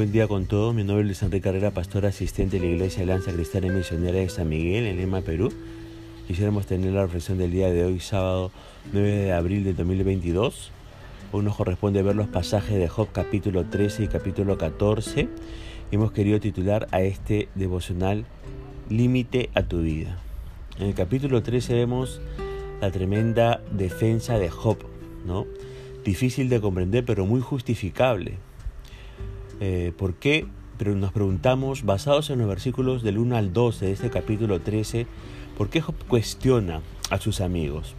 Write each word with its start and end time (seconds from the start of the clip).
buen 0.00 0.12
día 0.12 0.28
con 0.28 0.46
todos. 0.46 0.74
Mi 0.74 0.82
nombre 0.82 1.02
es 1.02 1.08
Luis 1.08 1.22
Enrique 1.22 1.42
Carrera, 1.42 1.72
pastor 1.72 2.06
asistente 2.06 2.58
de 2.58 2.66
la 2.66 2.72
Iglesia 2.72 3.04
Lanza 3.04 3.34
Cristiana 3.34 3.66
y 3.66 3.70
Misionera 3.70 4.18
de 4.18 4.30
San 4.30 4.48
Miguel, 4.48 4.86
en 4.86 4.96
Lima, 4.96 5.20
Perú. 5.20 5.52
Quisiéramos 6.26 6.64
tener 6.64 6.94
la 6.94 7.02
reflexión 7.02 7.36
del 7.36 7.50
día 7.50 7.68
de 7.70 7.84
hoy, 7.84 8.00
sábado 8.00 8.50
9 8.94 9.10
de 9.10 9.32
abril 9.34 9.62
de 9.62 9.74
2022. 9.74 10.70
Hoy 11.32 11.44
nos 11.44 11.54
corresponde 11.54 12.02
ver 12.02 12.16
los 12.16 12.28
pasajes 12.28 12.78
de 12.78 12.88
Job 12.88 13.08
capítulo 13.12 13.66
13 13.66 14.04
y 14.04 14.08
capítulo 14.08 14.56
14. 14.56 15.28
Hemos 15.90 16.12
querido 16.12 16.40
titular 16.40 16.88
a 16.92 17.02
este 17.02 17.50
devocional 17.54 18.24
Límite 18.88 19.50
a 19.54 19.64
tu 19.64 19.82
vida. 19.82 20.16
En 20.78 20.86
el 20.86 20.94
capítulo 20.94 21.42
13 21.42 21.74
vemos 21.74 22.22
la 22.80 22.90
tremenda 22.90 23.60
defensa 23.70 24.38
de 24.38 24.48
Job, 24.48 24.78
¿no? 25.26 25.44
Difícil 26.06 26.48
de 26.48 26.58
comprender, 26.58 27.04
pero 27.04 27.26
muy 27.26 27.42
justificable 27.42 28.38
eh, 29.60 29.92
¿Por 29.96 30.14
qué? 30.14 30.46
Pero 30.78 30.94
nos 30.94 31.12
preguntamos, 31.12 31.84
basados 31.84 32.30
en 32.30 32.38
los 32.38 32.48
versículos 32.48 33.02
del 33.02 33.18
1 33.18 33.36
al 33.36 33.52
12 33.52 33.84
de 33.84 33.92
este 33.92 34.08
capítulo 34.08 34.60
13, 34.60 35.06
¿por 35.58 35.68
qué 35.68 35.82
Job 35.82 35.94
cuestiona 36.08 36.80
a 37.10 37.18
sus 37.18 37.42
amigos? 37.42 37.94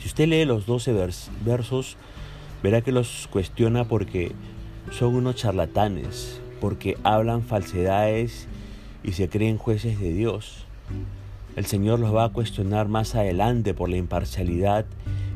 Si 0.00 0.06
usted 0.06 0.28
lee 0.28 0.44
los 0.44 0.64
12 0.66 1.10
versos, 1.44 1.96
verá 2.62 2.82
que 2.82 2.92
los 2.92 3.28
cuestiona 3.32 3.88
porque 3.88 4.30
son 4.92 5.16
unos 5.16 5.34
charlatanes, 5.34 6.40
porque 6.60 6.96
hablan 7.02 7.42
falsedades 7.42 8.46
y 9.02 9.12
se 9.12 9.28
creen 9.28 9.58
jueces 9.58 9.98
de 9.98 10.12
Dios. 10.12 10.66
El 11.56 11.66
Señor 11.66 11.98
los 11.98 12.14
va 12.14 12.26
a 12.26 12.32
cuestionar 12.32 12.86
más 12.86 13.16
adelante 13.16 13.74
por 13.74 13.88
la 13.88 13.96
imparcialidad 13.96 14.86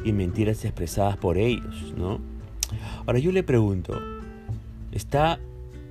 y 0.04 0.12
mentiras 0.12 0.64
expresadas 0.64 1.16
por 1.16 1.38
ellos, 1.38 1.92
¿no? 1.96 2.20
Ahora 3.06 3.18
yo 3.18 3.32
le 3.32 3.42
pregunto, 3.42 3.98
¿Está 4.92 5.38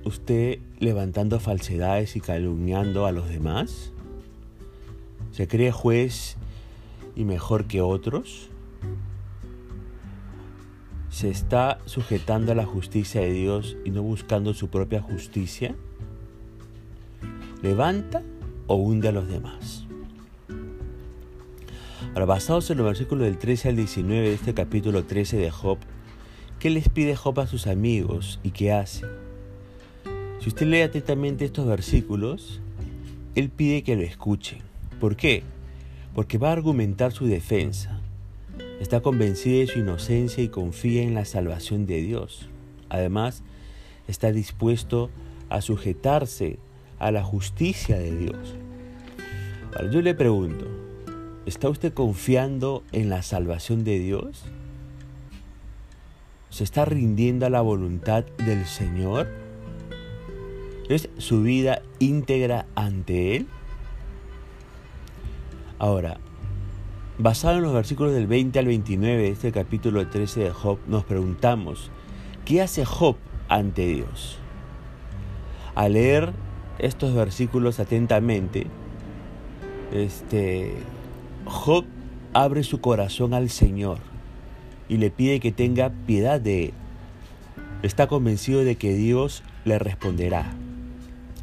usted 0.04 0.58
levantando 0.78 1.40
falsedades 1.40 2.16
y 2.16 2.20
calumniando 2.20 3.06
a 3.06 3.12
los 3.12 3.28
demás? 3.28 3.92
¿Se 5.32 5.46
cree 5.48 5.72
juez 5.72 6.36
y 7.16 7.24
mejor 7.24 7.66
que 7.66 7.80
otros? 7.80 8.48
¿Se 11.10 11.28
está 11.28 11.78
sujetando 11.86 12.52
a 12.52 12.54
la 12.54 12.66
justicia 12.66 13.20
de 13.20 13.32
Dios 13.32 13.76
y 13.84 13.90
no 13.90 14.02
buscando 14.02 14.54
su 14.54 14.68
propia 14.68 15.02
justicia? 15.02 15.74
¿Levanta 17.62 18.22
o 18.66 18.76
hunde 18.76 19.08
a 19.08 19.12
los 19.12 19.28
demás? 19.28 19.86
Ahora, 22.14 22.24
basados 22.24 22.70
en 22.70 22.78
los 22.78 22.86
versículos 22.86 23.24
del 23.24 23.38
13 23.38 23.68
al 23.68 23.76
19 23.76 24.28
de 24.28 24.34
este 24.34 24.54
capítulo 24.54 25.04
13 25.04 25.36
de 25.36 25.50
Job, 25.50 25.78
¿Qué 26.60 26.68
les 26.68 26.90
pide 26.90 27.16
Job 27.16 27.40
a 27.40 27.46
sus 27.46 27.66
amigos 27.66 28.38
y 28.42 28.50
qué 28.50 28.70
hace? 28.70 29.06
Si 30.40 30.48
usted 30.48 30.66
lee 30.66 30.80
atentamente 30.80 31.44
estos 31.44 31.66
versículos, 31.66 32.60
él 33.34 33.50
pide 33.50 33.82
que 33.82 33.96
lo 33.96 34.02
escuchen. 34.02 34.58
¿Por 34.98 35.16
qué? 35.16 35.42
Porque 36.14 36.38
va 36.38 36.48
a 36.48 36.52
argumentar 36.52 37.12
su 37.12 37.26
defensa. 37.26 38.00
Está 38.80 39.00
convencido 39.00 39.60
de 39.60 39.66
su 39.66 39.78
inocencia 39.78 40.42
y 40.42 40.48
confía 40.48 41.02
en 41.02 41.14
la 41.14 41.24
salvación 41.24 41.86
de 41.86 42.00
Dios. 42.00 42.48
Además, 42.88 43.42
está 44.08 44.32
dispuesto 44.32 45.10
a 45.50 45.60
sujetarse 45.60 46.58
a 46.98 47.10
la 47.10 47.22
justicia 47.22 47.98
de 47.98 48.16
Dios. 48.16 48.54
Ahora, 49.76 49.90
yo 49.90 50.00
le 50.00 50.14
pregunto, 50.14 50.66
¿está 51.46 51.68
usted 51.68 51.92
confiando 51.92 52.82
en 52.92 53.10
la 53.10 53.22
salvación 53.22 53.84
de 53.84 53.98
Dios? 53.98 54.44
se 56.50 56.64
está 56.64 56.84
rindiendo 56.84 57.46
a 57.46 57.50
la 57.50 57.60
voluntad 57.60 58.24
del 58.44 58.66
Señor? 58.66 59.28
¿Es 60.90 61.08
su 61.18 61.42
vida 61.44 61.82
íntegra 62.00 62.66
ante 62.74 63.36
Él? 63.36 63.46
Ahora, 65.78 66.18
basado 67.16 67.58
en 67.58 67.62
los 67.62 67.72
versículos 67.72 68.12
del 68.12 68.26
20 68.26 68.58
al 68.58 68.66
29 68.66 69.22
de 69.22 69.28
este 69.28 69.52
capítulo 69.52 70.04
13 70.08 70.40
de 70.40 70.50
Job, 70.50 70.80
nos 70.88 71.04
preguntamos, 71.04 71.92
¿qué 72.44 72.60
hace 72.60 72.84
Job 72.84 73.14
ante 73.48 73.86
Dios? 73.86 74.38
Al 75.76 75.92
leer 75.92 76.32
estos 76.80 77.14
versículos 77.14 77.78
atentamente, 77.78 78.66
este, 79.92 80.74
Job 81.44 81.84
abre 82.32 82.64
su 82.64 82.80
corazón 82.80 83.32
al 83.32 83.48
Señor 83.48 83.98
y 84.88 84.96
le 84.96 85.12
pide 85.12 85.38
que 85.38 85.52
tenga 85.52 85.92
piedad 86.08 86.40
de 86.40 86.64
él. 86.64 86.72
Está 87.84 88.08
convencido 88.08 88.64
de 88.64 88.74
que 88.74 88.92
Dios 88.92 89.44
le 89.64 89.78
responderá. 89.78 90.52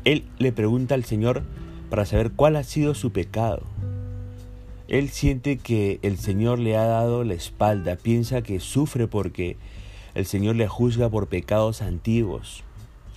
Él 0.07 0.23
le 0.39 0.53
pregunta 0.53 0.95
al 0.95 1.03
Señor 1.03 1.43
para 1.89 2.05
saber 2.05 2.31
cuál 2.31 2.55
ha 2.55 2.63
sido 2.63 2.95
su 2.95 3.11
pecado. 3.11 3.63
Él 4.87 5.09
siente 5.09 5.57
que 5.57 5.99
el 6.01 6.17
Señor 6.17 6.59
le 6.59 6.77
ha 6.77 6.85
dado 6.85 7.25
la 7.25 7.33
espalda, 7.33 7.97
piensa 7.97 8.41
que 8.41 8.61
sufre 8.61 9.09
porque 9.09 9.57
el 10.13 10.25
Señor 10.25 10.55
le 10.55 10.69
juzga 10.69 11.09
por 11.09 11.27
pecados 11.27 11.81
antiguos. 11.81 12.63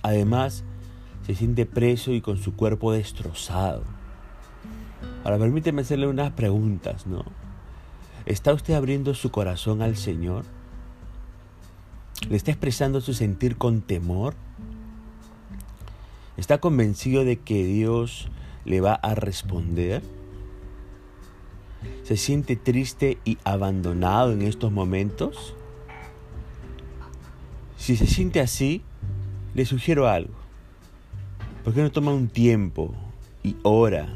Además, 0.01 0.65
se 1.25 1.33
siente 1.33 1.65
preso 1.65 2.11
y 2.11 2.19
con 2.19 2.37
su 2.37 2.57
cuerpo 2.57 2.91
destrozado. 2.91 3.83
Ahora 5.23 5.39
permíteme 5.39 5.83
hacerle 5.83 6.07
unas 6.07 6.33
preguntas, 6.33 7.07
¿no? 7.07 7.23
¿Está 8.25 8.53
usted 8.53 8.73
abriendo 8.73 9.13
su 9.13 9.31
corazón 9.31 9.81
al 9.81 9.95
Señor? 9.95 10.43
¿Le 12.29 12.35
está 12.35 12.51
expresando 12.51 12.99
su 12.99 13.13
sentir 13.13 13.55
con 13.55 13.79
temor? 13.79 14.35
¿Está 16.41 16.57
convencido 16.57 17.23
de 17.23 17.37
que 17.37 17.63
Dios 17.63 18.27
le 18.65 18.81
va 18.81 18.95
a 18.95 19.13
responder? 19.13 20.01
¿Se 22.01 22.17
siente 22.17 22.55
triste 22.55 23.19
y 23.23 23.37
abandonado 23.43 24.31
en 24.31 24.41
estos 24.41 24.71
momentos? 24.71 25.55
Si 27.77 27.95
se 27.95 28.07
siente 28.07 28.39
así, 28.41 28.81
le 29.53 29.65
sugiero 29.65 30.07
algo. 30.07 30.33
¿Por 31.63 31.75
qué 31.75 31.83
no 31.83 31.91
toma 31.91 32.11
un 32.11 32.27
tiempo 32.27 32.95
y 33.43 33.55
ora 33.61 34.09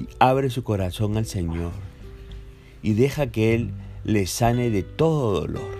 y 0.00 0.08
abre 0.18 0.50
su 0.50 0.64
corazón 0.64 1.16
al 1.16 1.26
Señor? 1.26 1.70
y 2.82 2.94
deja 2.94 3.30
que 3.30 3.54
Él 3.54 3.70
le 4.02 4.26
sane 4.26 4.70
de 4.70 4.82
todo 4.82 5.40
dolor. 5.40 5.78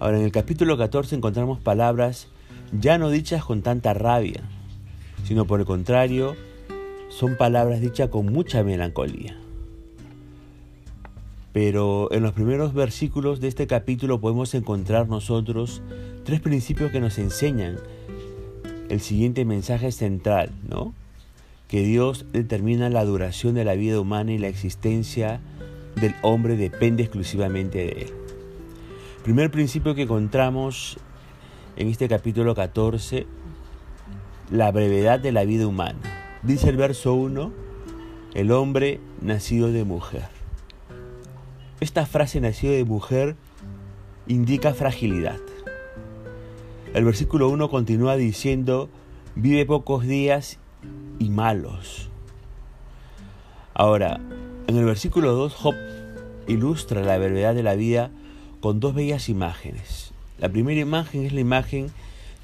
Ahora 0.00 0.18
en 0.18 0.24
el 0.24 0.32
capítulo 0.32 0.76
14 0.76 1.14
encontramos 1.14 1.60
palabras 1.60 2.28
ya 2.72 2.98
no 2.98 3.10
dichas 3.10 3.44
con 3.44 3.62
tanta 3.62 3.94
rabia, 3.94 4.42
sino 5.24 5.46
por 5.46 5.60
el 5.60 5.66
contrario, 5.66 6.36
son 7.08 7.36
palabras 7.36 7.80
dichas 7.80 8.08
con 8.08 8.26
mucha 8.26 8.62
melancolía. 8.62 9.36
Pero 11.52 12.12
en 12.12 12.22
los 12.22 12.32
primeros 12.32 12.74
versículos 12.74 13.40
de 13.40 13.48
este 13.48 13.66
capítulo 13.66 14.20
podemos 14.20 14.54
encontrar 14.54 15.08
nosotros 15.08 15.82
tres 16.24 16.40
principios 16.40 16.92
que 16.92 17.00
nos 17.00 17.18
enseñan 17.18 17.78
el 18.88 19.00
siguiente 19.00 19.44
mensaje 19.44 19.90
central, 19.92 20.50
¿no? 20.68 20.94
que 21.68 21.82
Dios 21.82 22.24
determina 22.32 22.88
la 22.88 23.04
duración 23.04 23.54
de 23.54 23.64
la 23.64 23.74
vida 23.74 24.00
humana 24.00 24.32
y 24.32 24.38
la 24.38 24.48
existencia 24.48 25.40
del 25.96 26.14
hombre 26.22 26.56
depende 26.56 27.02
exclusivamente 27.02 27.78
de 27.78 28.02
Él. 28.02 28.12
Primer 29.22 29.50
principio 29.50 29.94
que 29.94 30.02
encontramos 30.02 30.98
en 31.78 31.86
este 31.86 32.08
capítulo 32.08 32.56
14, 32.56 33.28
la 34.50 34.72
brevedad 34.72 35.20
de 35.20 35.30
la 35.30 35.44
vida 35.44 35.64
humana. 35.64 36.00
Dice 36.42 36.70
el 36.70 36.76
verso 36.76 37.14
1, 37.14 37.52
el 38.34 38.50
hombre 38.50 38.98
nacido 39.22 39.70
de 39.70 39.84
mujer. 39.84 40.26
Esta 41.78 42.04
frase 42.04 42.40
nacido 42.40 42.72
de 42.72 42.82
mujer 42.84 43.36
indica 44.26 44.74
fragilidad. 44.74 45.38
El 46.94 47.04
versículo 47.04 47.48
1 47.48 47.70
continúa 47.70 48.16
diciendo, 48.16 48.88
vive 49.36 49.64
pocos 49.64 50.04
días 50.04 50.58
y 51.20 51.30
malos. 51.30 52.10
Ahora, 53.72 54.18
en 54.66 54.76
el 54.76 54.84
versículo 54.84 55.32
2, 55.32 55.54
Job 55.54 55.74
ilustra 56.48 57.02
la 57.02 57.18
verdad 57.18 57.54
de 57.54 57.62
la 57.62 57.76
vida 57.76 58.10
con 58.60 58.80
dos 58.80 58.94
bellas 58.94 59.28
imágenes. 59.28 60.12
La 60.38 60.48
primera 60.48 60.80
imagen 60.80 61.24
es 61.26 61.32
la 61.32 61.40
imagen 61.40 61.88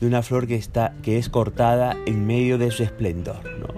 de 0.00 0.06
una 0.08 0.23
flor 0.23 0.46
que, 0.49 0.56
está, 0.56 0.94
que 1.02 1.17
es 1.17 1.29
cortada 1.29 1.96
en 2.06 2.26
medio 2.26 2.58
de 2.58 2.73
su 2.73 2.82
esplendor. 2.82 3.41
¿no? 3.58 3.69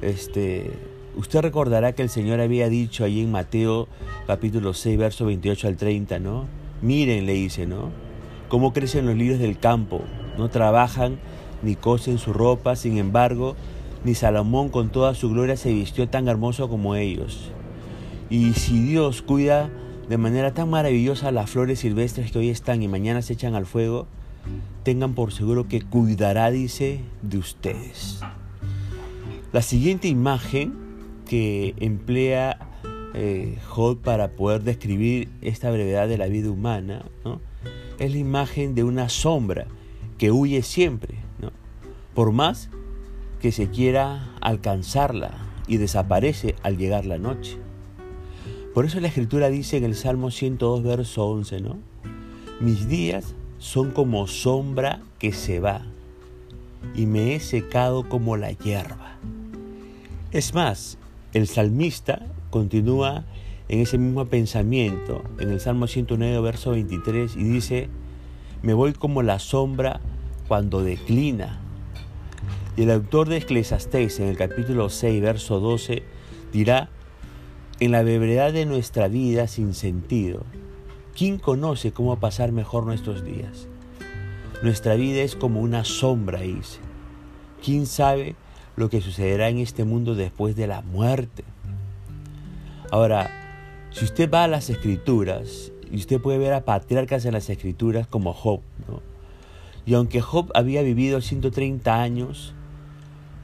Este, 0.00 0.72
usted 1.16 1.40
recordará 1.40 1.92
que 1.92 2.02
el 2.02 2.08
Señor 2.08 2.40
había 2.40 2.68
dicho 2.68 3.04
allí 3.04 3.20
en 3.22 3.30
Mateo 3.30 3.86
capítulo 4.26 4.74
6, 4.74 4.98
verso 4.98 5.24
28 5.26 5.68
al 5.68 5.76
30, 5.76 6.18
¿no? 6.18 6.46
Miren, 6.80 7.26
le 7.26 7.34
dice, 7.34 7.66
¿no? 7.66 7.90
Cómo 8.48 8.72
crecen 8.72 9.06
los 9.06 9.14
lirios 9.14 9.38
del 9.38 9.58
campo, 9.58 10.02
no 10.36 10.50
trabajan 10.50 11.18
ni 11.62 11.76
cosen 11.76 12.18
su 12.18 12.32
ropa, 12.32 12.74
sin 12.74 12.98
embargo, 12.98 13.54
ni 14.04 14.14
Salomón 14.16 14.68
con 14.68 14.90
toda 14.90 15.14
su 15.14 15.30
gloria 15.30 15.56
se 15.56 15.72
vistió 15.72 16.08
tan 16.08 16.26
hermoso 16.26 16.68
como 16.68 16.96
ellos. 16.96 17.52
Y 18.30 18.54
si 18.54 18.80
Dios 18.80 19.22
cuida 19.22 19.70
de 20.12 20.18
manera 20.18 20.52
tan 20.52 20.68
maravillosa 20.68 21.32
las 21.32 21.48
flores 21.48 21.78
silvestres 21.78 22.30
que 22.30 22.38
hoy 22.38 22.50
están 22.50 22.82
y 22.82 22.86
mañana 22.86 23.22
se 23.22 23.32
echan 23.32 23.54
al 23.54 23.64
fuego, 23.64 24.06
tengan 24.82 25.14
por 25.14 25.32
seguro 25.32 25.68
que 25.68 25.80
cuidará, 25.80 26.50
dice, 26.50 27.00
de 27.22 27.38
ustedes. 27.38 28.20
La 29.54 29.62
siguiente 29.62 30.08
imagen 30.08 30.74
que 31.26 31.74
emplea 31.78 32.58
eh, 33.14 33.56
para 34.04 34.32
poder 34.32 34.64
describir 34.64 35.30
esta 35.40 35.70
brevedad 35.70 36.08
de 36.08 36.18
la 36.18 36.26
vida 36.26 36.50
humana 36.50 37.06
es 37.98 38.12
la 38.12 38.18
imagen 38.18 38.74
de 38.74 38.84
una 38.84 39.08
sombra 39.08 39.66
que 40.18 40.30
huye 40.30 40.60
siempre, 40.60 41.14
por 42.12 42.32
más 42.32 42.68
que 43.40 43.50
se 43.50 43.70
quiera 43.70 44.36
alcanzarla 44.42 45.30
y 45.66 45.78
desaparece 45.78 46.54
al 46.62 46.76
llegar 46.76 47.06
la 47.06 47.16
noche. 47.16 47.56
Por 48.74 48.86
eso 48.86 49.00
la 49.00 49.08
escritura 49.08 49.50
dice 49.50 49.76
en 49.76 49.84
el 49.84 49.94
Salmo 49.94 50.30
102, 50.30 50.82
verso 50.82 51.26
11, 51.26 51.60
¿no? 51.60 51.78
Mis 52.60 52.88
días 52.88 53.34
son 53.58 53.90
como 53.90 54.26
sombra 54.26 55.00
que 55.18 55.32
se 55.32 55.60
va 55.60 55.82
y 56.94 57.04
me 57.04 57.34
he 57.34 57.40
secado 57.40 58.08
como 58.08 58.38
la 58.38 58.52
hierba. 58.52 59.18
Es 60.30 60.54
más, 60.54 60.96
el 61.34 61.48
salmista 61.48 62.26
continúa 62.48 63.24
en 63.68 63.80
ese 63.80 63.98
mismo 63.98 64.24
pensamiento 64.24 65.22
en 65.38 65.50
el 65.50 65.60
Salmo 65.60 65.86
109, 65.86 66.40
verso 66.40 66.70
23 66.70 67.36
y 67.36 67.44
dice, 67.44 67.88
me 68.62 68.72
voy 68.72 68.94
como 68.94 69.22
la 69.22 69.38
sombra 69.38 70.00
cuando 70.48 70.82
declina. 70.82 71.60
Y 72.76 72.82
el 72.82 72.90
autor 72.90 73.28
de 73.28 73.36
Eclesiastés 73.36 74.18
en 74.20 74.28
el 74.28 74.38
capítulo 74.38 74.88
6, 74.88 75.20
verso 75.20 75.60
12 75.60 76.02
dirá, 76.52 76.88
en 77.84 77.90
la 77.90 78.02
brevedad 78.04 78.52
de 78.52 78.64
nuestra 78.64 79.08
vida 79.08 79.48
sin 79.48 79.74
sentido, 79.74 80.44
¿quién 81.16 81.38
conoce 81.38 81.90
cómo 81.90 82.16
pasar 82.16 82.52
mejor 82.52 82.86
nuestros 82.86 83.24
días? 83.24 83.66
Nuestra 84.62 84.94
vida 84.94 85.22
es 85.22 85.34
como 85.34 85.60
una 85.60 85.82
sombra, 85.82 86.42
dice. 86.42 86.78
¿Quién 87.60 87.86
sabe 87.86 88.36
lo 88.76 88.88
que 88.88 89.00
sucederá 89.00 89.48
en 89.48 89.58
este 89.58 89.82
mundo 89.82 90.14
después 90.14 90.54
de 90.54 90.68
la 90.68 90.82
muerte? 90.82 91.42
Ahora, 92.92 93.28
si 93.90 94.04
usted 94.04 94.30
va 94.30 94.44
a 94.44 94.48
las 94.48 94.70
escrituras, 94.70 95.72
y 95.90 95.96
usted 95.96 96.20
puede 96.20 96.38
ver 96.38 96.52
a 96.52 96.64
patriarcas 96.64 97.24
en 97.24 97.32
las 97.32 97.50
escrituras 97.50 98.06
como 98.06 98.32
Job, 98.32 98.60
y 99.86 99.94
aunque 99.94 100.20
Job 100.20 100.52
había 100.54 100.82
vivido 100.82 101.20
130 101.20 102.00
años, 102.00 102.54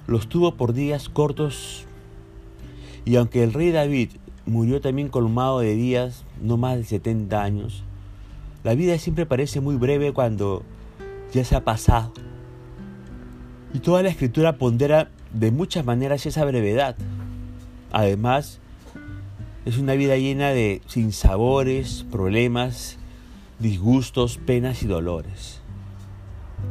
los 0.07 0.29
tuvo 0.29 0.55
por 0.55 0.75
días 0.75 1.09
cortos, 1.09 1.87
y 3.05 3.17
aunque 3.17 3.43
el 3.43 3.53
rey 3.53 3.73
David 3.73 4.11
murió 4.49 4.81
también 4.81 5.09
colmado 5.09 5.61
de 5.61 5.75
días, 5.75 6.25
no 6.41 6.57
más 6.57 6.77
de 6.77 6.85
70 6.85 7.43
años. 7.43 7.85
La 8.65 8.75
vida 8.75 8.99
siempre 8.99 9.27
parece 9.27 9.61
muy 9.61 9.77
breve 9.77 10.13
cuando 10.13 10.63
ya 11.33 11.45
se 11.45 11.55
ha 11.55 11.65
pasado. 11.65 12.13
Y 13.75 13.81
toda 13.81 14.03
la 14.03 14.09
escritura 14.09 14.57
pondera 14.57 15.11
de 15.33 15.51
muchas 15.51 15.85
maneras 15.85 16.27
esa 16.27 16.45
brevedad. 16.45 16.97
Además, 17.93 18.61
es 19.65 19.79
una 19.79 19.95
vida 19.95 20.17
llena 20.17 20.51
de 20.51 20.81
sinsabores, 20.87 22.07
problemas, 22.11 22.99
disgustos, 23.59 24.39
penas 24.39 24.83
y 24.83 24.87
dolores. 24.87 25.61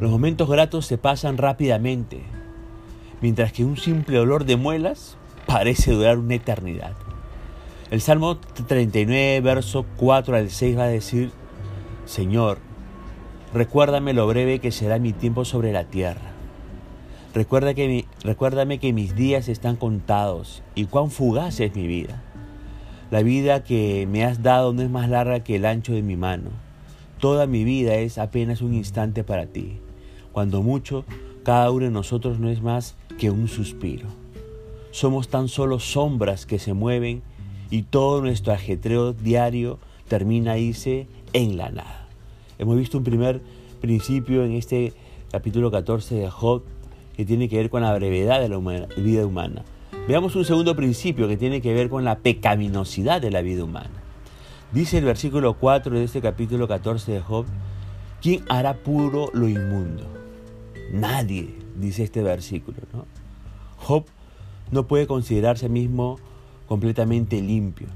Los 0.01 0.11
momentos 0.11 0.49
gratos 0.49 0.85
se 0.87 0.97
pasan 0.97 1.37
rápidamente, 1.37 2.23
mientras 3.21 3.53
que 3.53 3.63
un 3.63 3.77
simple 3.77 4.19
olor 4.19 4.45
de 4.45 4.57
muelas 4.57 5.17
parece 5.45 5.91
durar 5.91 6.17
una 6.17 6.35
eternidad. 6.35 6.93
El 7.89 8.01
Salmo 8.01 8.35
39, 8.37 9.39
verso 9.39 9.85
4 9.95 10.35
al 10.35 10.49
6 10.49 10.77
va 10.77 10.83
a 10.83 10.89
decir, 10.89 11.31
Señor, 12.03 12.57
recuérdame 13.53 14.11
lo 14.11 14.27
breve 14.27 14.59
que 14.59 14.73
será 14.73 14.99
mi 14.99 15.13
tiempo 15.13 15.45
sobre 15.45 15.71
la 15.71 15.85
tierra. 15.85 16.33
Recuerda 17.33 17.73
que 17.73 18.03
recuérdame 18.23 18.79
que 18.79 18.91
mis 18.91 19.15
días 19.15 19.47
están 19.47 19.77
contados 19.77 20.63
y 20.75 20.85
cuán 20.85 21.11
fugaz 21.11 21.61
es 21.61 21.75
mi 21.75 21.87
vida. 21.87 22.21
La 23.09 23.23
vida 23.23 23.63
que 23.63 24.05
me 24.11 24.25
has 24.25 24.43
dado 24.43 24.73
no 24.73 24.81
es 24.81 24.89
más 24.89 25.07
larga 25.07 25.45
que 25.45 25.55
el 25.55 25.65
ancho 25.65 25.93
de 25.93 26.01
mi 26.01 26.17
mano. 26.17 26.49
Toda 27.21 27.47
mi 27.47 27.63
vida 27.63 27.95
es 27.95 28.17
apenas 28.17 28.61
un 28.61 28.73
instante 28.73 29.23
para 29.23 29.45
ti. 29.45 29.79
Cuando 30.33 30.61
mucho, 30.61 31.05
cada 31.43 31.71
uno 31.71 31.85
de 31.85 31.91
nosotros 31.91 32.37
no 32.37 32.49
es 32.49 32.61
más 32.61 32.97
que 33.17 33.31
un 33.31 33.47
suspiro. 33.47 34.09
Somos 34.91 35.29
tan 35.29 35.47
solo 35.47 35.79
sombras 35.79 36.45
que 36.45 36.59
se 36.59 36.73
mueven 36.73 37.23
y 37.69 37.83
todo 37.83 38.21
nuestro 38.21 38.53
ajetreo 38.53 39.13
diario 39.13 39.79
termina, 40.07 40.53
dice, 40.53 41.07
en 41.33 41.57
la 41.57 41.69
nada. 41.69 42.07
Hemos 42.59 42.77
visto 42.77 42.97
un 42.97 43.03
primer 43.03 43.41
principio 43.81 44.43
en 44.43 44.53
este 44.53 44.93
capítulo 45.31 45.69
14 45.71 46.15
de 46.15 46.29
Job 46.29 46.63
que 47.15 47.25
tiene 47.25 47.49
que 47.49 47.57
ver 47.57 47.69
con 47.69 47.81
la 47.81 47.93
brevedad 47.93 48.39
de 48.39 48.49
la 48.49 48.57
vida 48.97 49.25
humana. 49.25 49.63
Veamos 50.07 50.35
un 50.35 50.45
segundo 50.45 50.75
principio 50.75 51.27
que 51.27 51.35
tiene 51.35 51.61
que 51.61 51.73
ver 51.73 51.89
con 51.89 52.05
la 52.05 52.19
pecaminosidad 52.19 53.21
de 53.21 53.31
la 53.31 53.41
vida 53.41 53.63
humana. 53.63 54.03
Dice 54.71 54.97
el 54.97 55.05
versículo 55.05 55.55
4 55.55 55.97
de 55.97 56.03
este 56.03 56.21
capítulo 56.21 56.67
14 56.67 57.11
de 57.11 57.21
Job, 57.21 57.45
¿quién 58.21 58.43
hará 58.49 58.75
puro 58.77 59.29
lo 59.33 59.47
inmundo? 59.47 60.05
Nadie, 60.91 61.55
dice 61.75 62.03
este 62.03 62.21
versículo. 62.23 62.77
¿no? 62.93 63.05
Job 63.77 64.05
no 64.71 64.87
puede 64.87 65.07
considerarse 65.07 65.69
mismo 65.69 66.19
completamente 66.67 67.41
limpio. 67.41 67.87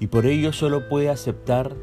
Y 0.00 0.08
por 0.08 0.26
ello 0.26 0.52
solo 0.52 0.88
puede 0.88 1.08
aceptar 1.08 1.74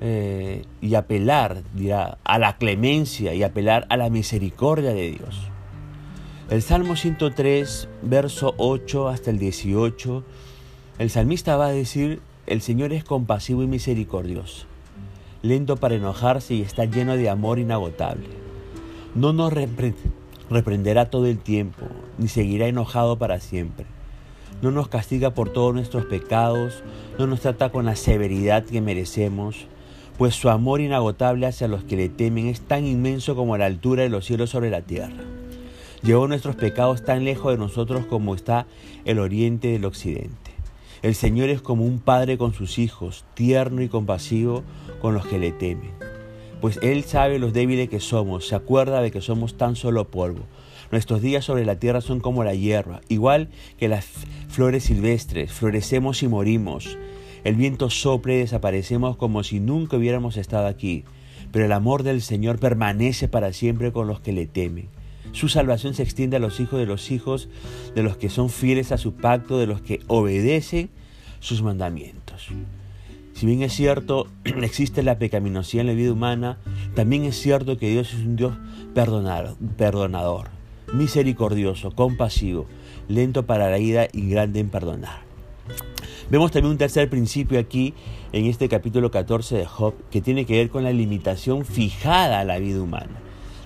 eh, 0.00 0.64
y 0.80 0.94
apelar, 0.94 1.62
dirá, 1.74 2.18
a 2.24 2.38
la 2.38 2.56
clemencia 2.56 3.34
y 3.34 3.42
apelar 3.42 3.86
a 3.88 3.96
la 3.96 4.10
misericordia 4.10 4.92
de 4.92 5.10
Dios. 5.10 5.48
El 6.50 6.62
Salmo 6.62 6.96
103, 6.96 7.88
verso 8.02 8.54
8 8.56 9.08
hasta 9.08 9.30
el 9.30 9.38
18, 9.38 10.24
el 10.98 11.10
salmista 11.10 11.56
va 11.56 11.66
a 11.66 11.72
decir, 11.72 12.20
el 12.46 12.60
Señor 12.60 12.92
es 12.92 13.04
compasivo 13.04 13.62
y 13.62 13.66
misericordioso, 13.66 14.66
lento 15.42 15.76
para 15.76 15.96
enojarse 15.96 16.54
y 16.54 16.62
está 16.62 16.84
lleno 16.84 17.16
de 17.16 17.28
amor 17.28 17.58
inagotable. 17.58 18.28
No 19.16 19.32
nos 19.32 19.52
reprenderá 20.50 21.10
todo 21.10 21.26
el 21.26 21.38
tiempo, 21.38 21.86
ni 22.18 22.28
seguirá 22.28 22.68
enojado 22.68 23.18
para 23.18 23.40
siempre 23.40 23.95
no 24.62 24.70
nos 24.70 24.88
castiga 24.88 25.30
por 25.30 25.50
todos 25.50 25.74
nuestros 25.74 26.06
pecados, 26.06 26.82
no 27.18 27.26
nos 27.26 27.40
trata 27.40 27.70
con 27.70 27.84
la 27.84 27.96
severidad 27.96 28.64
que 28.64 28.80
merecemos, 28.80 29.66
pues 30.18 30.34
su 30.34 30.48
amor 30.48 30.80
inagotable 30.80 31.46
hacia 31.46 31.68
los 31.68 31.84
que 31.84 31.96
le 31.96 32.08
temen 32.08 32.46
es 32.46 32.60
tan 32.60 32.86
inmenso 32.86 33.36
como 33.36 33.56
la 33.56 33.66
altura 33.66 34.02
de 34.02 34.08
los 34.08 34.24
cielos 34.24 34.50
sobre 34.50 34.70
la 34.70 34.82
tierra. 34.82 35.24
Llevó 36.02 36.28
nuestros 36.28 36.56
pecados 36.56 37.04
tan 37.04 37.24
lejos 37.24 37.52
de 37.52 37.58
nosotros 37.58 38.06
como 38.06 38.34
está 38.34 38.66
el 39.04 39.18
oriente 39.18 39.68
del 39.68 39.84
occidente. 39.84 40.52
El 41.02 41.14
Señor 41.14 41.50
es 41.50 41.60
como 41.60 41.84
un 41.84 41.98
padre 41.98 42.38
con 42.38 42.54
sus 42.54 42.78
hijos, 42.78 43.24
tierno 43.34 43.82
y 43.82 43.88
compasivo 43.88 44.62
con 45.00 45.14
los 45.14 45.26
que 45.26 45.38
le 45.38 45.52
temen. 45.52 46.05
Pues 46.60 46.78
Él 46.82 47.04
sabe 47.04 47.38
los 47.38 47.52
débiles 47.52 47.88
que 47.88 48.00
somos, 48.00 48.48
se 48.48 48.54
acuerda 48.54 49.02
de 49.02 49.10
que 49.10 49.20
somos 49.20 49.56
tan 49.56 49.76
solo 49.76 50.10
polvo. 50.10 50.40
Nuestros 50.90 51.20
días 51.20 51.44
sobre 51.44 51.64
la 51.64 51.78
tierra 51.78 52.00
son 52.00 52.20
como 52.20 52.44
la 52.44 52.54
hierba, 52.54 53.00
igual 53.08 53.48
que 53.78 53.88
las 53.88 54.06
flores 54.48 54.84
silvestres, 54.84 55.52
florecemos 55.52 56.22
y 56.22 56.28
morimos. 56.28 56.96
El 57.44 57.56
viento 57.56 57.90
sopla 57.90 58.34
y 58.34 58.38
desaparecemos 58.38 59.16
como 59.16 59.44
si 59.44 59.60
nunca 59.60 59.96
hubiéramos 59.96 60.36
estado 60.36 60.66
aquí. 60.66 61.04
Pero 61.52 61.64
el 61.64 61.72
amor 61.72 62.02
del 62.02 62.22
Señor 62.22 62.58
permanece 62.58 63.28
para 63.28 63.52
siempre 63.52 63.92
con 63.92 64.06
los 64.06 64.20
que 64.20 64.32
le 64.32 64.46
temen. 64.46 64.88
Su 65.32 65.48
salvación 65.48 65.94
se 65.94 66.02
extiende 66.02 66.36
a 66.36 66.40
los 66.40 66.60
hijos 66.60 66.78
de 66.78 66.86
los 66.86 67.10
hijos, 67.10 67.48
de 67.94 68.02
los 68.02 68.16
que 68.16 68.30
son 68.30 68.50
fieles 68.50 68.90
a 68.90 68.98
su 68.98 69.14
pacto, 69.14 69.58
de 69.58 69.66
los 69.66 69.80
que 69.80 70.00
obedecen 70.06 70.90
sus 71.40 71.62
mandamientos. 71.62 72.48
Si 73.36 73.44
bien 73.44 73.60
es 73.60 73.74
cierto, 73.74 74.28
existe 74.44 75.02
la 75.02 75.18
pecaminosidad 75.18 75.82
en 75.82 75.88
la 75.88 75.92
vida 75.92 76.10
humana, 76.10 76.56
también 76.94 77.26
es 77.26 77.38
cierto 77.38 77.76
que 77.76 77.90
Dios 77.90 78.14
es 78.14 78.20
un 78.20 78.36
Dios 78.36 78.54
perdonador 78.94 80.48
misericordioso, 80.94 81.90
compasivo, 81.90 82.64
lento 83.08 83.44
para 83.44 83.68
la 83.68 83.78
ira 83.78 84.08
y 84.10 84.30
grande 84.30 84.60
en 84.60 84.70
perdonar. 84.70 85.20
Vemos 86.30 86.50
también 86.50 86.72
un 86.72 86.78
tercer 86.78 87.10
principio 87.10 87.58
aquí 87.58 87.92
en 88.32 88.46
este 88.46 88.70
capítulo 88.70 89.10
14 89.10 89.56
de 89.58 89.66
Job 89.66 89.94
que 90.10 90.22
tiene 90.22 90.46
que 90.46 90.56
ver 90.56 90.70
con 90.70 90.84
la 90.84 90.92
limitación 90.92 91.66
fijada 91.66 92.40
a 92.40 92.44
la 92.44 92.58
vida 92.58 92.80
humana. 92.80 93.20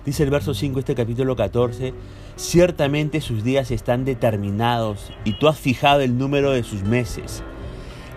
Dice 0.04 0.24
el 0.24 0.30
verso 0.30 0.52
5 0.52 0.80
este 0.80 0.96
capítulo 0.96 1.36
14, 1.36 1.94
ciertamente 2.34 3.20
sus 3.20 3.44
días 3.44 3.70
están 3.70 4.04
determinados 4.04 5.12
y 5.24 5.34
tú 5.34 5.46
has 5.46 5.60
fijado 5.60 6.00
el 6.00 6.18
número 6.18 6.50
de 6.50 6.64
sus 6.64 6.82
meses. 6.82 7.44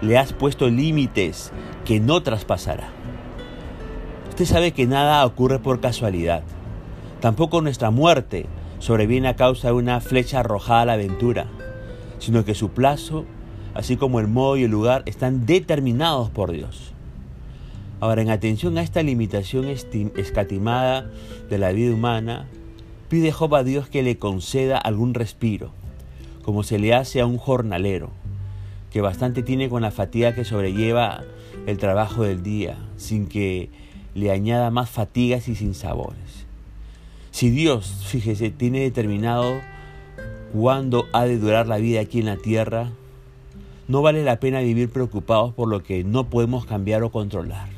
Le 0.03 0.17
has 0.17 0.33
puesto 0.33 0.69
límites 0.69 1.53
que 1.85 2.01
no 2.01 2.21
traspasará. 2.23 2.89
Usted 4.27 4.43
sabe 4.43 4.73
que 4.73 4.85
nada 4.85 5.25
ocurre 5.25 5.59
por 5.59 5.79
casualidad. 5.79 6.43
Tampoco 7.21 7.61
nuestra 7.61 7.89
muerte 7.89 8.47
sobreviene 8.79 9.29
a 9.29 9.37
causa 9.37 9.69
de 9.69 9.75
una 9.75 10.01
flecha 10.01 10.41
arrojada 10.41 10.81
a 10.81 10.85
la 10.85 10.93
aventura, 10.93 11.45
sino 12.19 12.43
que 12.43 12.53
su 12.53 12.71
plazo, 12.71 13.23
así 13.73 13.95
como 13.95 14.19
el 14.19 14.27
modo 14.27 14.57
y 14.57 14.63
el 14.65 14.71
lugar, 14.71 15.03
están 15.05 15.45
determinados 15.45 16.29
por 16.29 16.51
Dios. 16.51 16.91
Ahora, 18.01 18.21
en 18.21 18.29
atención 18.29 18.77
a 18.77 18.81
esta 18.81 19.03
limitación 19.03 19.67
escatimada 19.69 21.09
de 21.49 21.57
la 21.57 21.71
vida 21.71 21.93
humana, 21.93 22.47
pide 23.07 23.31
Job 23.31 23.55
a 23.55 23.63
Dios 23.63 23.87
que 23.87 24.03
le 24.03 24.17
conceda 24.17 24.77
algún 24.77 25.13
respiro, 25.13 25.71
como 26.43 26.63
se 26.63 26.77
le 26.77 26.93
hace 26.93 27.21
a 27.21 27.25
un 27.25 27.37
jornalero, 27.37 28.09
que 28.93 29.01
bastante 29.01 29.41
tiene 29.41 29.69
con 29.69 29.81
la 29.81 29.89
fatiga 29.89 30.35
que 30.35 30.45
sobrelleva 30.45 31.23
el 31.65 31.79
trabajo 31.79 32.23
del 32.23 32.43
día, 32.43 32.77
sin 32.95 33.25
que 33.25 33.71
le 34.13 34.29
añada 34.29 34.69
más 34.69 34.91
fatigas 34.91 35.47
y 35.47 35.55
sin 35.55 35.73
sabores. 35.73 36.45
Si 37.31 37.49
Dios, 37.49 38.05
fíjese, 38.05 38.51
tiene 38.51 38.81
determinado 38.81 39.59
cuándo 40.53 41.07
ha 41.11 41.25
de 41.25 41.39
durar 41.39 41.65
la 41.65 41.77
vida 41.77 42.01
aquí 42.01 42.19
en 42.19 42.27
la 42.27 42.37
tierra, 42.37 42.91
no 43.87 44.03
vale 44.03 44.23
la 44.23 44.39
pena 44.39 44.61
vivir 44.61 44.91
preocupados 44.91 45.55
por 45.55 45.67
lo 45.67 45.81
que 45.81 46.03
no 46.03 46.29
podemos 46.29 46.67
cambiar 46.67 47.01
o 47.01 47.11
controlar. 47.11 47.69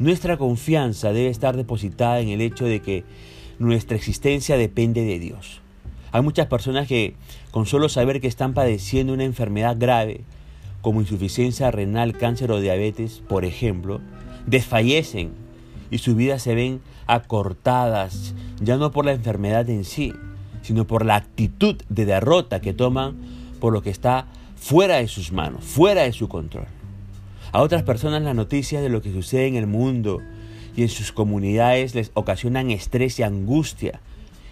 Nuestra 0.00 0.36
confianza 0.38 1.12
debe 1.12 1.28
estar 1.28 1.56
depositada 1.56 2.18
en 2.18 2.30
el 2.30 2.40
hecho 2.40 2.64
de 2.64 2.80
que 2.80 3.04
nuestra 3.60 3.96
existencia 3.96 4.56
depende 4.56 5.04
de 5.04 5.20
Dios. 5.20 5.60
Hay 6.10 6.22
muchas 6.22 6.48
personas 6.48 6.88
que, 6.88 7.14
con 7.52 7.66
solo 7.66 7.88
saber 7.88 8.20
que 8.20 8.26
están 8.26 8.54
padeciendo 8.54 9.12
una 9.12 9.24
enfermedad 9.24 9.76
grave, 9.78 10.22
como 10.80 11.00
insuficiencia 11.00 11.70
renal, 11.70 12.16
cáncer 12.16 12.50
o 12.50 12.60
diabetes, 12.60 13.22
por 13.28 13.44
ejemplo, 13.44 14.00
desfallecen 14.46 15.30
y 15.90 15.98
sus 15.98 16.16
vidas 16.16 16.42
se 16.42 16.54
ven 16.54 16.80
acortadas, 17.06 18.34
ya 18.60 18.78
no 18.78 18.90
por 18.90 19.04
la 19.04 19.12
enfermedad 19.12 19.68
en 19.68 19.84
sí, 19.84 20.14
sino 20.62 20.86
por 20.86 21.04
la 21.04 21.16
actitud 21.16 21.76
de 21.90 22.06
derrota 22.06 22.60
que 22.60 22.72
toman 22.72 23.16
por 23.60 23.72
lo 23.72 23.82
que 23.82 23.90
está 23.90 24.26
fuera 24.56 24.96
de 24.96 25.06
sus 25.06 25.30
manos, 25.30 25.62
fuera 25.62 26.02
de 26.02 26.12
su 26.12 26.28
control. 26.28 26.66
A 27.52 27.60
otras 27.60 27.82
personas 27.82 28.22
las 28.22 28.34
noticias 28.34 28.82
de 28.82 28.88
lo 28.88 29.02
que 29.02 29.12
sucede 29.12 29.46
en 29.46 29.56
el 29.56 29.66
mundo 29.66 30.20
y 30.74 30.82
en 30.82 30.88
sus 30.88 31.12
comunidades 31.12 31.94
les 31.94 32.12
ocasionan 32.14 32.70
estrés 32.70 33.18
y 33.18 33.24
angustia 33.24 34.00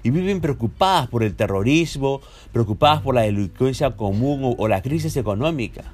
y 0.02 0.10
viven 0.10 0.40
preocupadas 0.40 1.08
por 1.08 1.22
el 1.22 1.34
terrorismo, 1.34 2.20
preocupadas 2.52 3.02
por 3.02 3.14
la 3.14 3.22
delincuencia 3.22 3.96
común 3.96 4.54
o, 4.58 4.68
la 4.68 4.82
crisis 4.82 5.16
económica. 5.16 5.84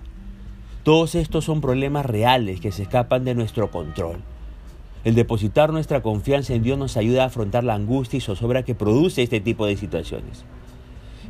Todos 0.83 1.15
estos 1.15 1.45
son 1.45 1.61
problemas 1.61 2.07
reales 2.07 2.61
que 2.61 2.73
se 2.73 2.83
escapan 2.83 3.25
de 3.25 3.35
nuestro 3.35 3.71
control. 3.71 4.19
El 5.05 5.15
depositar 5.15 5.73
nuestra 5.73 6.03
confianza 6.03 6.55
en 6.55 6.63
Dios 6.63 6.79
nos 6.79 6.97
ayuda 6.97 7.25
a 7.25 7.27
afrontar 7.27 7.65
la 7.65 7.75
angustia 7.75 8.19
y 8.19 8.21
zozobra 8.21 8.65
que 8.65 8.75
produce 8.75 9.23
este 9.23 9.41
tipo 9.41 9.67
de 9.67 9.77
situaciones. 9.77 10.45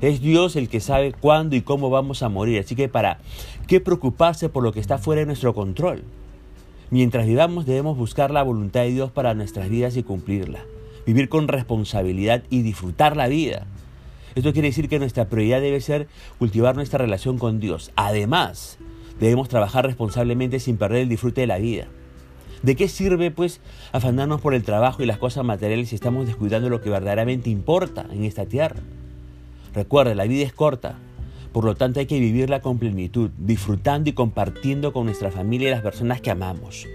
Es 0.00 0.21
Dios 0.21 0.56
el 0.56 0.68
que 0.68 0.80
sabe 0.80 1.12
cuándo 1.12 1.56
y 1.56 1.62
cómo 1.62 1.88
vamos 1.88 2.23
a 2.23 2.28
morir, 2.28 2.61
así 2.61 2.75
que 2.75 2.88
para 2.88 3.18
qué 3.66 3.80
preocuparse 3.80 4.50
por 4.50 4.62
lo 4.62 4.73
que 4.73 4.80
está 4.80 4.99
fuera 4.99 5.21
de 5.21 5.26
nuestro 5.26 5.54
control. 5.54 6.04
Mientras 6.90 7.26
vivamos 7.26 7.66
debemos 7.66 7.97
buscar 7.97 8.30
la 8.30 8.42
voluntad 8.42 8.83
de 8.83 8.90
Dios 8.90 9.11
para 9.11 9.35
nuestras 9.35 9.71
vidas 9.71 9.97
y 9.97 10.02
cumplirla. 10.02 10.61
Vivir 11.06 11.28
con 11.28 11.48
responsabilidad 11.48 12.42
y 12.50 12.62
disfrutar 12.62 13.16
la 13.16 13.28
vida. 13.28 13.66
Esto 14.34 14.52
quiere 14.52 14.68
decir 14.68 14.88
que 14.88 14.98
nuestra 14.98 15.26
prioridad 15.26 15.60
debe 15.60 15.80
ser 15.80 16.08
cultivar 16.38 16.75
nuestra 16.75 16.98
relación 16.98 17.38
con 17.38 17.60
Dios. 17.60 17.92
Además, 17.96 18.76
debemos 19.18 19.48
trabajar 19.48 19.86
responsablemente 19.86 20.60
sin 20.60 20.76
perder 20.76 21.02
el 21.02 21.08
disfrute 21.08 21.40
de 21.40 21.46
la 21.46 21.58
vida. 21.58 21.86
¿De 22.62 22.75
qué 22.75 22.88
sirve, 22.88 23.30
pues, 23.30 23.60
afanarnos 23.92 24.40
por 24.40 24.52
el 24.54 24.64
trabajo 24.64 25.02
y 25.02 25.06
las 25.06 25.18
cosas 25.18 25.44
materiales 25.44 25.90
si 25.90 25.94
estamos 25.94 26.26
descuidando 26.26 26.68
lo 26.68 26.82
que 26.82 26.90
verdaderamente 26.90 27.48
importa 27.48 28.06
en 28.10 28.25
esta 28.25 28.46
tierra? 28.46 28.80
Recuerde, 29.75 30.14
la 30.14 30.25
vida 30.25 30.44
es 30.44 30.52
corta, 30.52 30.98
por 31.52 31.64
lo 31.64 31.75
tanto 31.75 32.00
hay 32.00 32.06
que 32.06 32.18
vivirla 32.20 32.60
con 32.60 32.78
plenitud, 32.78 33.30
disfrutando 33.38 34.10
y 34.10 34.12
compartiendo 34.12 34.92
con 34.92 35.06
nuestra 35.06 35.30
familia 35.30 35.68
y 35.68 35.70
las 35.70 35.82
personas 35.82 36.20
que 36.20 36.30
amamos. 36.30 36.86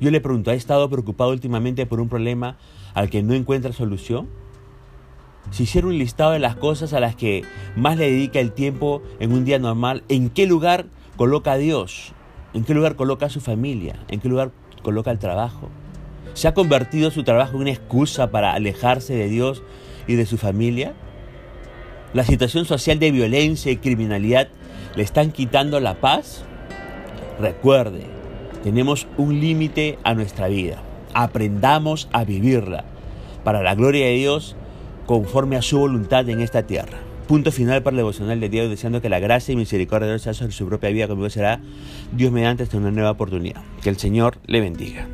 Yo 0.00 0.10
le 0.10 0.20
pregunto, 0.20 0.50
¿ha 0.50 0.54
estado 0.54 0.88
preocupado 0.90 1.30
últimamente 1.30 1.86
por 1.86 2.00
un 2.00 2.08
problema 2.08 2.56
al 2.94 3.10
que 3.10 3.22
no 3.22 3.34
encuentra 3.34 3.72
solución? 3.72 4.28
Si 5.50 5.64
hiciera 5.64 5.86
un 5.86 5.98
listado 5.98 6.32
de 6.32 6.38
las 6.38 6.56
cosas 6.56 6.92
a 6.92 7.00
las 7.00 7.16
que 7.16 7.42
más 7.76 7.96
le 7.96 8.10
dedica 8.10 8.40
el 8.40 8.52
tiempo 8.52 9.02
en 9.20 9.32
un 9.32 9.44
día 9.44 9.58
normal, 9.58 10.02
¿en 10.08 10.30
qué 10.30 10.46
lugar 10.46 10.86
coloca 11.16 11.52
a 11.52 11.58
Dios? 11.58 12.12
¿En 12.54 12.64
qué 12.64 12.74
lugar 12.74 12.96
coloca 12.96 13.26
a 13.26 13.30
su 13.30 13.40
familia? 13.40 13.96
¿En 14.08 14.20
qué 14.20 14.28
lugar 14.28 14.52
coloca 14.82 15.10
el 15.10 15.18
trabajo? 15.18 15.68
¿Se 16.32 16.48
ha 16.48 16.54
convertido 16.54 17.10
su 17.10 17.22
trabajo 17.22 17.56
en 17.56 17.62
una 17.62 17.70
excusa 17.70 18.30
para 18.30 18.54
alejarse 18.54 19.14
de 19.14 19.28
Dios 19.28 19.62
y 20.06 20.14
de 20.14 20.26
su 20.26 20.38
familia? 20.38 20.94
la 22.14 22.24
situación 22.24 22.64
social 22.64 23.00
de 23.00 23.10
violencia 23.10 23.72
y 23.72 23.76
criminalidad 23.76 24.48
le 24.94 25.02
están 25.02 25.32
quitando 25.32 25.80
la 25.80 26.00
paz? 26.00 26.44
Recuerde, 27.40 28.06
tenemos 28.64 29.06
un 29.18 29.40
límite 29.40 29.98
a 30.04 30.14
nuestra 30.14 30.48
vida. 30.48 30.82
Aprendamos 31.12 32.08
a 32.12 32.24
vivirla 32.24 32.84
para 33.44 33.62
la 33.62 33.74
gloria 33.74 34.06
de 34.06 34.14
Dios 34.14 34.56
conforme 35.04 35.56
a 35.56 35.62
su 35.62 35.78
voluntad 35.78 36.26
en 36.30 36.40
esta 36.40 36.66
tierra. 36.66 36.98
Punto 37.28 37.52
final 37.52 37.82
para 37.82 37.92
el 37.92 37.98
devocional 37.98 38.40
de 38.40 38.48
Dios, 38.48 38.70
deseando 38.70 39.02
que 39.02 39.10
la 39.10 39.20
gracia 39.20 39.52
y 39.52 39.56
misericordia 39.56 40.06
de 40.06 40.14
Dios 40.14 40.22
sea 40.22 40.32
sobre 40.32 40.52
su 40.52 40.66
propia 40.66 40.88
vida 40.88 41.06
conmigo 41.06 41.28
será 41.28 41.60
Dios 42.12 42.32
mediante 42.32 42.62
esta 42.62 42.78
una 42.78 42.90
nueva 42.90 43.10
oportunidad. 43.10 43.60
Que 43.82 43.90
el 43.90 43.98
Señor 43.98 44.38
le 44.46 44.60
bendiga. 44.62 45.08